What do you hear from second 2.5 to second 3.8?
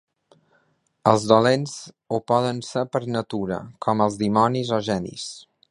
ser per natura,